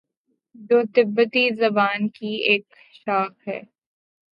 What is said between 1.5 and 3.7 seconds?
زبان کی ایک شاخ ہے